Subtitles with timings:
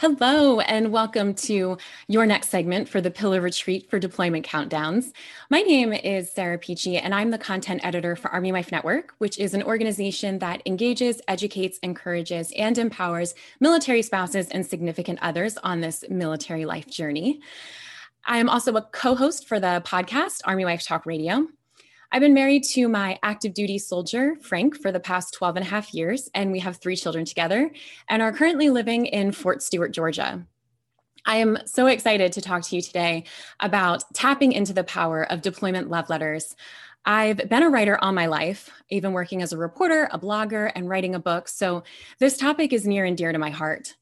[0.00, 1.76] Hello, and welcome to
[2.06, 5.10] your next segment for the Pillar Retreat for Deployment Countdowns.
[5.50, 9.40] My name is Sarah Peachey, and I'm the content editor for Army Wife Network, which
[9.40, 15.80] is an organization that engages, educates, encourages, and empowers military spouses and significant others on
[15.80, 17.40] this military life journey.
[18.24, 21.48] I am also a co host for the podcast, Army Wife Talk Radio.
[22.10, 25.68] I've been married to my active duty soldier, Frank, for the past 12 and a
[25.68, 27.70] half years, and we have three children together
[28.08, 30.46] and are currently living in Fort Stewart, Georgia.
[31.26, 33.24] I am so excited to talk to you today
[33.60, 36.56] about tapping into the power of deployment love letters.
[37.04, 40.88] I've been a writer all my life, even working as a reporter, a blogger, and
[40.88, 41.46] writing a book.
[41.46, 41.82] So
[42.20, 43.96] this topic is near and dear to my heart.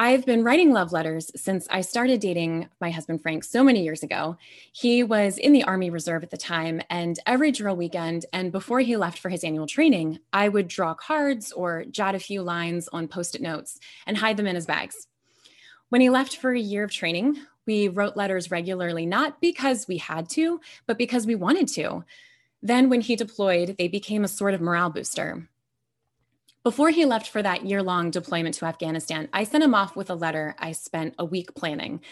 [0.00, 4.04] I've been writing love letters since I started dating my husband Frank so many years
[4.04, 4.36] ago.
[4.70, 8.78] He was in the Army Reserve at the time, and every drill weekend and before
[8.78, 12.88] he left for his annual training, I would draw cards or jot a few lines
[12.92, 15.08] on post it notes and hide them in his bags.
[15.88, 19.96] When he left for a year of training, we wrote letters regularly, not because we
[19.96, 22.04] had to, but because we wanted to.
[22.62, 25.48] Then, when he deployed, they became a sort of morale booster.
[26.68, 30.10] Before he left for that year long deployment to Afghanistan, I sent him off with
[30.10, 32.02] a letter I spent a week planning.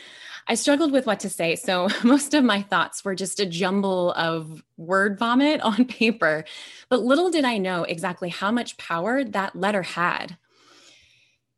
[0.49, 4.13] I struggled with what to say, so most of my thoughts were just a jumble
[4.13, 6.47] of word vomit on paper.
[6.89, 10.39] But little did I know exactly how much power that letter had.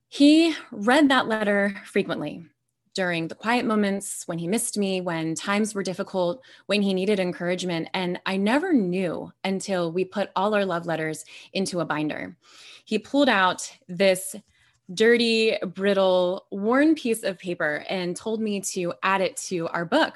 [0.09, 2.47] He read that letter frequently
[2.99, 7.21] during the quiet moments, when he missed me, when times were difficult, when he needed
[7.21, 7.89] encouragement.
[7.95, 12.37] And I never knew until we put all our love letters into a binder
[12.89, 14.35] he pulled out this
[14.95, 20.15] dirty, brittle, worn piece of paper and told me to add it to our book.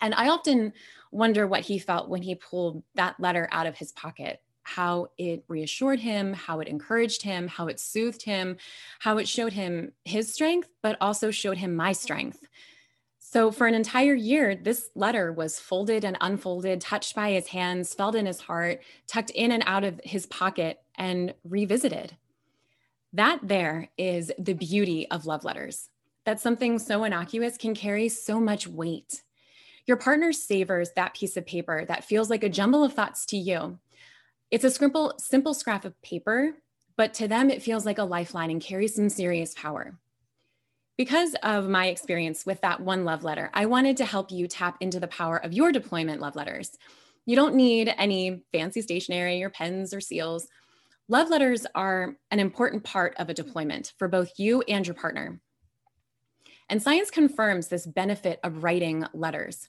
[0.00, 0.72] And I often
[1.12, 5.44] wonder what he felt when he pulled that letter out of his pocket, how it
[5.46, 8.56] reassured him, how it encouraged him, how it soothed him,
[8.98, 12.40] how it showed him his strength, but also showed him my strength.
[13.18, 17.92] So, for an entire year, this letter was folded and unfolded, touched by his hands,
[17.92, 22.16] felt in his heart, tucked in and out of his pocket, and revisited.
[23.12, 25.90] That there is the beauty of love letters,
[26.24, 29.22] that something so innocuous can carry so much weight.
[29.86, 33.36] Your partner savors that piece of paper that feels like a jumble of thoughts to
[33.36, 33.78] you.
[34.54, 36.52] It's a simple, simple scrap of paper,
[36.96, 39.98] but to them, it feels like a lifeline and carries some serious power.
[40.96, 44.76] Because of my experience with that one love letter, I wanted to help you tap
[44.78, 46.70] into the power of your deployment love letters.
[47.26, 50.46] You don't need any fancy stationery or pens or seals.
[51.08, 55.40] Love letters are an important part of a deployment for both you and your partner.
[56.68, 59.68] And science confirms this benefit of writing letters.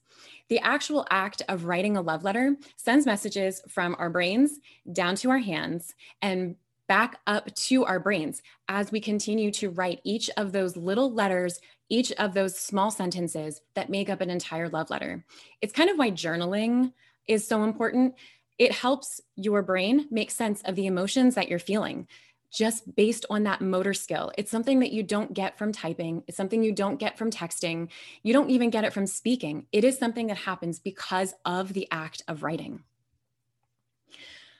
[0.49, 4.59] The actual act of writing a love letter sends messages from our brains
[4.91, 6.55] down to our hands and
[6.87, 11.59] back up to our brains as we continue to write each of those little letters,
[11.89, 15.25] each of those small sentences that make up an entire love letter.
[15.61, 16.93] It's kind of why journaling
[17.27, 18.15] is so important.
[18.57, 22.07] It helps your brain make sense of the emotions that you're feeling
[22.55, 24.31] just based on that motor skill.
[24.37, 26.23] It's something that you don't get from typing.
[26.25, 27.89] It's something you don't get from texting.
[28.23, 29.67] You don't even get it from speaking.
[29.71, 32.83] It is something that happens because of the act of writing.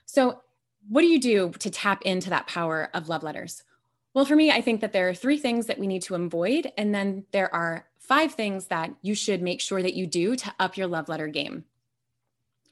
[0.06, 0.42] So,
[0.88, 3.64] what do you do to tap into that power of love letters?
[4.14, 6.72] Well, for me, I think that there are three things that we need to avoid.
[6.78, 10.54] And then there are five things that you should make sure that you do to
[10.60, 11.66] up your love letter game.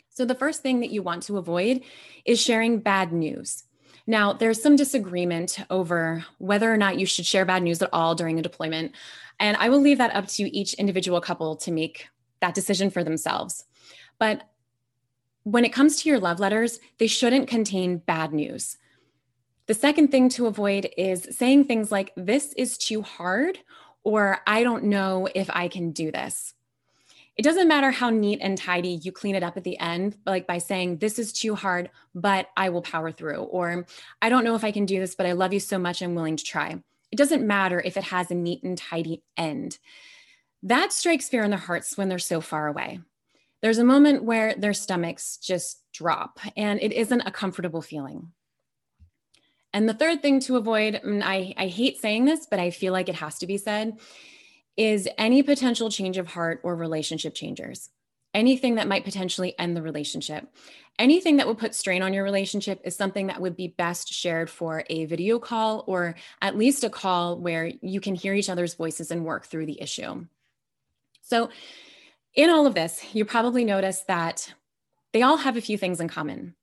[0.09, 1.81] So, the first thing that you want to avoid
[2.25, 3.63] is sharing bad news.
[4.05, 8.15] Now, there's some disagreement over whether or not you should share bad news at all
[8.15, 8.93] during a deployment.
[9.39, 12.07] And I will leave that up to each individual couple to make
[12.41, 13.63] that decision for themselves.
[14.19, 14.49] But
[15.43, 18.77] when it comes to your love letters, they shouldn't contain bad news.
[19.67, 23.59] The second thing to avoid is saying things like, this is too hard,
[24.03, 26.53] or I don't know if I can do this.
[27.35, 30.45] It doesn't matter how neat and tidy you clean it up at the end, like
[30.45, 33.43] by saying, This is too hard, but I will power through.
[33.43, 33.85] Or
[34.21, 36.15] I don't know if I can do this, but I love you so much, I'm
[36.15, 36.79] willing to try.
[37.11, 39.79] It doesn't matter if it has a neat and tidy end.
[40.61, 42.99] That strikes fear in their hearts when they're so far away.
[43.61, 48.31] There's a moment where their stomachs just drop, and it isn't a comfortable feeling.
[49.73, 53.09] And the third thing to avoid, I, I hate saying this, but I feel like
[53.09, 53.99] it has to be said,
[54.77, 57.89] is any potential change of heart or relationship changers.
[58.33, 60.47] Anything that might potentially end the relationship.
[60.97, 64.49] Anything that would put strain on your relationship is something that would be best shared
[64.49, 68.73] for a video call or at least a call where you can hear each other's
[68.73, 70.25] voices and work through the issue.
[71.21, 71.49] So,
[72.35, 74.53] in all of this, you probably notice that
[75.13, 76.55] they all have a few things in common.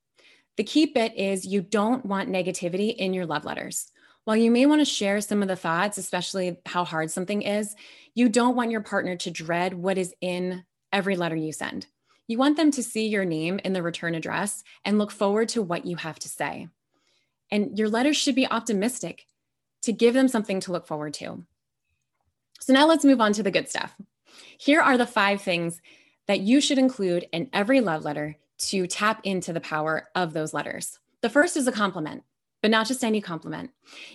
[0.57, 3.93] The key bit is you don't want negativity in your love letters.
[4.25, 7.75] While you may want to share some of the thoughts, especially how hard something is,
[8.15, 11.87] you don't want your partner to dread what is in every letter you send.
[12.27, 15.63] You want them to see your name in the return address and look forward to
[15.63, 16.69] what you have to say.
[17.51, 19.27] And your letters should be optimistic
[19.83, 21.45] to give them something to look forward to.
[22.61, 23.95] So now let's move on to the good stuff.
[24.59, 25.81] Here are the five things
[26.29, 30.55] that you should include in every love letter to tap into the power of those
[30.55, 30.99] letters.
[31.23, 32.23] The first is a compliment,
[32.63, 33.71] but not just any compliment.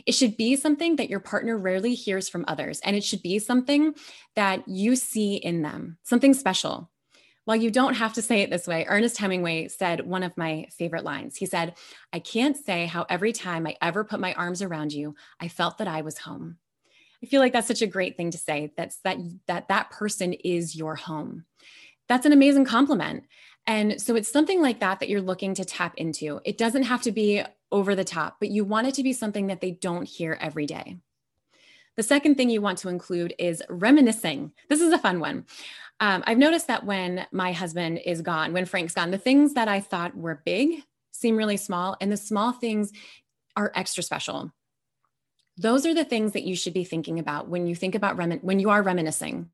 [0.06, 3.40] It should be something that your partner rarely hears from others, and it should be
[3.40, 3.96] something
[4.36, 6.90] that you see in them, something special.
[7.46, 10.68] While you don't have to say it this way, Ernest Hemingway said one of my
[10.76, 11.38] favorite lines.
[11.38, 11.76] He said,
[12.12, 15.78] I can't say how every time I ever put my arms around you, I felt
[15.78, 16.58] that I was home.
[17.24, 18.74] I feel like that's such a great thing to say.
[18.76, 21.46] That's that that that person is your home.
[22.08, 23.24] That's an amazing compliment.
[23.68, 26.40] And so it's something like that that you're looking to tap into.
[26.46, 29.48] It doesn't have to be over the top, but you want it to be something
[29.48, 30.98] that they don't hear every day.
[31.98, 34.52] The second thing you want to include is reminiscing.
[34.70, 35.46] This is a fun one.
[36.00, 39.70] Um, I've noticed that when my husband is gone, when Frank's gone, the things that
[39.70, 42.92] I thought were big seem really small, and the small things
[43.56, 44.52] are extra special.
[45.58, 48.44] Those are the things that you should be thinking about when you think about remin-
[48.44, 49.50] when you are reminiscing.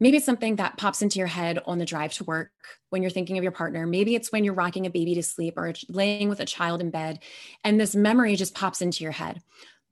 [0.00, 2.50] Maybe it's something that pops into your head on the drive to work
[2.90, 3.86] when you're thinking of your partner.
[3.86, 6.90] Maybe it's when you're rocking a baby to sleep or laying with a child in
[6.90, 7.20] bed,
[7.62, 9.42] and this memory just pops into your head.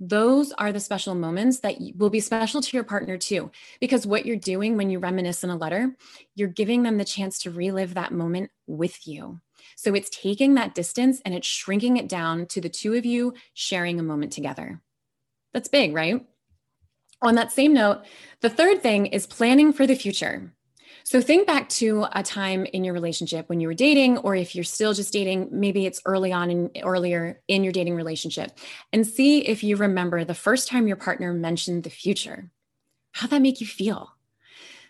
[0.05, 3.53] Those are the special moments that will be special to your partner too.
[3.81, 5.95] Because what you're doing when you reminisce in a letter,
[6.35, 9.41] you're giving them the chance to relive that moment with you.
[9.77, 13.35] So it's taking that distance and it's shrinking it down to the two of you
[13.55, 14.81] sharing a moment together.
[15.53, 16.27] That's big, right?
[17.23, 18.03] On that same note,
[18.41, 20.53] the third thing is planning for the future.
[21.05, 24.55] So think back to a time in your relationship when you were dating, or if
[24.55, 28.59] you're still just dating, maybe it's early on in earlier in your dating relationship,
[28.93, 32.51] and see if you remember the first time your partner mentioned the future.
[33.13, 34.11] How'd that make you feel?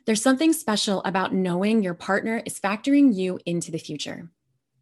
[0.06, 4.30] There's something special about knowing your partner is factoring you into the future.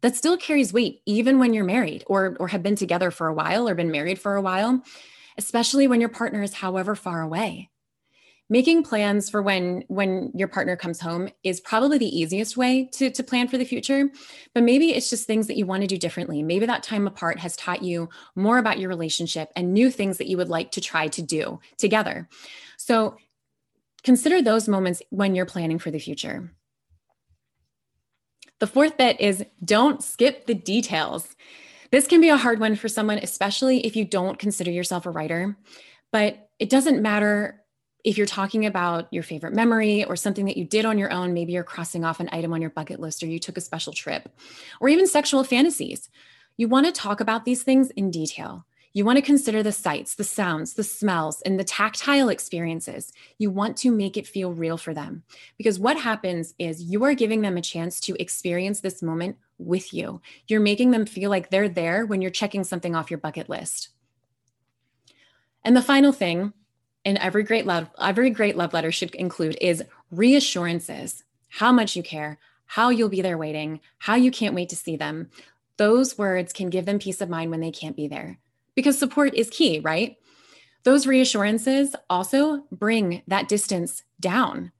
[0.01, 3.33] That still carries weight, even when you're married or, or have been together for a
[3.33, 4.83] while or been married for a while
[5.41, 7.71] especially when your partner is however far away.
[8.47, 13.09] Making plans for when when your partner comes home is probably the easiest way to,
[13.09, 14.09] to plan for the future.
[14.53, 16.43] But maybe it's just things that you want to do differently.
[16.43, 20.27] Maybe that time apart has taught you more about your relationship and new things that
[20.27, 22.29] you would like to try to do together.
[22.77, 23.15] So
[24.03, 26.51] consider those moments when you're planning for the future.
[28.59, 31.35] The fourth bit is don't skip the details.
[31.91, 35.11] This can be a hard one for someone, especially if you don't consider yourself a
[35.11, 35.57] writer.
[36.11, 37.61] But it doesn't matter
[38.03, 41.33] if you're talking about your favorite memory or something that you did on your own,
[41.33, 43.93] maybe you're crossing off an item on your bucket list or you took a special
[43.93, 44.29] trip,
[44.79, 46.09] or even sexual fantasies.
[46.57, 48.65] You want to talk about these things in detail.
[48.93, 53.13] You want to consider the sights, the sounds, the smells, and the tactile experiences.
[53.37, 55.23] You want to make it feel real for them.
[55.57, 59.93] Because what happens is you are giving them a chance to experience this moment with
[59.93, 60.21] you.
[60.47, 63.89] You're making them feel like they're there when you're checking something off your bucket list.
[65.63, 66.53] And the final thing,
[67.03, 71.23] in every great love, every great love letter should include is reassurances.
[71.49, 74.95] How much you care, how you'll be there waiting, how you can't wait to see
[74.95, 75.29] them.
[75.77, 78.39] Those words can give them peace of mind when they can't be there
[78.75, 80.17] because support is key, right?
[80.83, 84.71] Those reassurances also bring that distance down.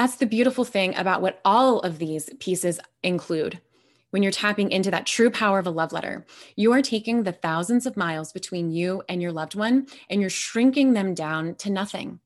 [0.00, 3.60] That's the beautiful thing about what all of these pieces include.
[4.08, 6.24] When you're tapping into that true power of a love letter,
[6.56, 10.30] you are taking the thousands of miles between you and your loved one and you're
[10.30, 12.18] shrinking them down to nothing.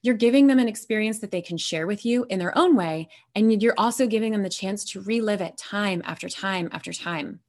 [0.00, 3.10] You're giving them an experience that they can share with you in their own way.
[3.34, 7.40] And you're also giving them the chance to relive it time after time after time.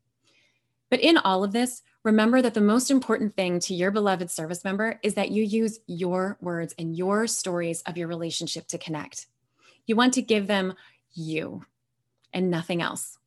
[0.89, 4.63] But in all of this, Remember that the most important thing to your beloved service
[4.63, 9.27] member is that you use your words and your stories of your relationship to connect.
[9.85, 10.73] You want to give them
[11.13, 11.65] you
[12.33, 13.17] and nothing else.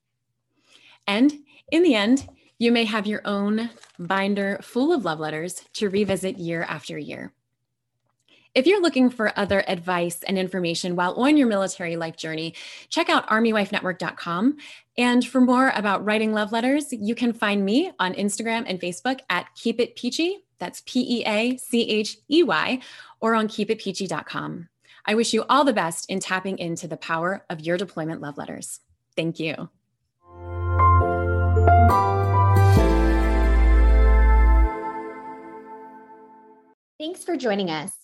[1.06, 1.32] And
[1.70, 6.38] in the end, you may have your own binder full of love letters to revisit
[6.38, 7.32] year after year.
[8.54, 12.54] If you're looking for other advice and information while on your military life journey,
[12.88, 14.58] check out ArmyWifeNetwork.com.
[14.96, 19.18] And for more about writing love letters, you can find me on Instagram and Facebook
[19.28, 20.44] at Keep It Peachy.
[20.60, 22.78] That's P E A C H E Y,
[23.20, 24.68] or on keepitpeachy.com.
[25.06, 28.38] I wish you all the best in tapping into the power of your deployment love
[28.38, 28.80] letters.
[29.16, 29.68] Thank you.
[36.98, 38.03] Thanks for joining us.